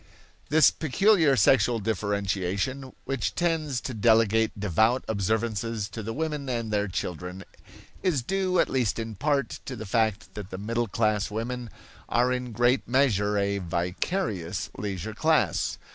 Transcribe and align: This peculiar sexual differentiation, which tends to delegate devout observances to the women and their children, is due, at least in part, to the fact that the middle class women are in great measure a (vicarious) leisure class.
This 0.49 0.71
peculiar 0.71 1.35
sexual 1.35 1.77
differentiation, 1.77 2.91
which 3.05 3.35
tends 3.35 3.79
to 3.81 3.93
delegate 3.93 4.59
devout 4.59 5.05
observances 5.07 5.87
to 5.89 6.01
the 6.01 6.11
women 6.11 6.49
and 6.49 6.71
their 6.73 6.87
children, 6.87 7.43
is 8.01 8.23
due, 8.23 8.57
at 8.59 8.67
least 8.67 8.97
in 8.97 9.13
part, 9.13 9.59
to 9.65 9.75
the 9.75 9.85
fact 9.85 10.33
that 10.33 10.49
the 10.49 10.57
middle 10.57 10.87
class 10.87 11.29
women 11.29 11.69
are 12.09 12.33
in 12.33 12.51
great 12.51 12.87
measure 12.87 13.37
a 13.37 13.59
(vicarious) 13.59 14.71
leisure 14.75 15.13
class. 15.13 15.77